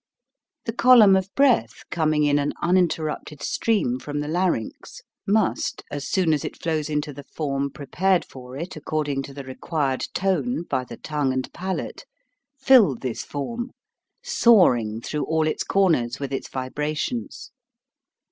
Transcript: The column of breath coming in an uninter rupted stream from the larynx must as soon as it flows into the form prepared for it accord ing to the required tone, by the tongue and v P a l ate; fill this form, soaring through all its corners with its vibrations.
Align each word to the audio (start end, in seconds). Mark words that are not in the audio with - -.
The 0.65 0.73
column 0.73 1.15
of 1.15 1.29
breath 1.35 1.83
coming 1.91 2.23
in 2.23 2.39
an 2.39 2.53
uninter 2.59 3.03
rupted 3.05 3.43
stream 3.43 3.99
from 3.99 4.19
the 4.19 4.27
larynx 4.27 5.03
must 5.27 5.83
as 5.91 6.07
soon 6.09 6.33
as 6.33 6.43
it 6.43 6.59
flows 6.59 6.89
into 6.89 7.13
the 7.13 7.23
form 7.23 7.69
prepared 7.69 8.25
for 8.25 8.57
it 8.57 8.75
accord 8.75 9.09
ing 9.09 9.21
to 9.21 9.31
the 9.31 9.43
required 9.43 10.07
tone, 10.15 10.63
by 10.63 10.85
the 10.85 10.97
tongue 10.97 11.31
and 11.31 11.45
v 11.45 11.51
P 11.55 11.65
a 11.65 11.69
l 11.69 11.81
ate; 11.81 12.05
fill 12.57 12.95
this 12.95 13.21
form, 13.23 13.69
soaring 14.23 15.01
through 15.01 15.25
all 15.25 15.45
its 15.45 15.63
corners 15.63 16.19
with 16.19 16.33
its 16.33 16.49
vibrations. 16.49 17.51